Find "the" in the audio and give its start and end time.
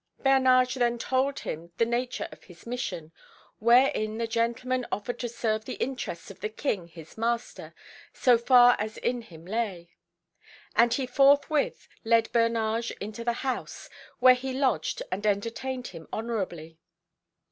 1.77-1.85, 4.17-4.25, 5.65-5.75, 6.39-6.49, 13.23-13.33